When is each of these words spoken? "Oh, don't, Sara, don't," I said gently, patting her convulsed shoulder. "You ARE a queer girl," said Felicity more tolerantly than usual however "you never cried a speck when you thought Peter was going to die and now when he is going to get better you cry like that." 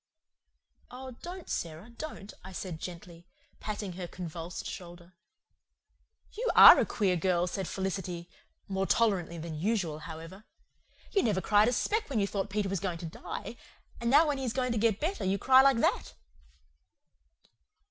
"Oh, 0.89 1.11
don't, 1.21 1.47
Sara, 1.47 1.91
don't," 1.91 2.33
I 2.43 2.53
said 2.53 2.79
gently, 2.79 3.27
patting 3.59 3.93
her 3.93 4.07
convulsed 4.07 4.65
shoulder. 4.65 5.13
"You 6.33 6.49
ARE 6.55 6.79
a 6.79 6.87
queer 6.87 7.15
girl," 7.15 7.45
said 7.45 7.67
Felicity 7.67 8.27
more 8.67 8.87
tolerantly 8.87 9.37
than 9.37 9.53
usual 9.59 9.99
however 9.99 10.43
"you 11.11 11.21
never 11.21 11.39
cried 11.39 11.67
a 11.67 11.71
speck 11.71 12.09
when 12.09 12.19
you 12.19 12.25
thought 12.25 12.49
Peter 12.49 12.67
was 12.67 12.79
going 12.79 12.97
to 12.97 13.05
die 13.05 13.57
and 13.99 14.09
now 14.09 14.27
when 14.27 14.39
he 14.39 14.43
is 14.43 14.53
going 14.53 14.71
to 14.71 14.79
get 14.79 14.99
better 14.99 15.23
you 15.23 15.37
cry 15.37 15.61
like 15.61 15.77
that." 15.77 16.15